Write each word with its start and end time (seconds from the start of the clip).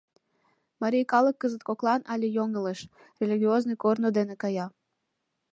Марий 0.81 1.05
калык 1.13 1.35
кызыт 1.41 1.61
коклан 1.69 2.01
але 2.13 2.27
йоҥылыш, 2.37 2.79
религиозный 3.21 3.77
корно 3.83 4.09
дене, 4.17 4.35
кая. 4.43 4.67